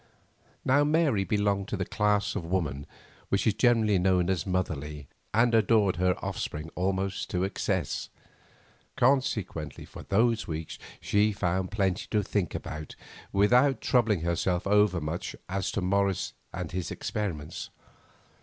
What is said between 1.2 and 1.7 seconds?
belonged